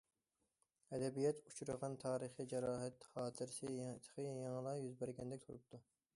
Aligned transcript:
ئەدەبىيات 0.95 1.43
ئۇچرىغان 1.51 1.97
تارىخىي 2.05 2.47
جاراھەت 2.55 3.07
خاتىرىسى 3.11 3.71
تېخى 4.09 4.27
يېڭىلا 4.31 4.77
يۈز 4.87 4.99
بەرگەندەك 5.05 5.47
تۇرۇپتۇ. 5.47 5.85